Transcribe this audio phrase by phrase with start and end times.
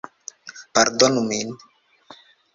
[0.73, 1.49] Pardonu min.